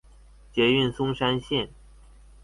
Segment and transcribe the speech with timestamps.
[0.51, 1.69] 捷運松山線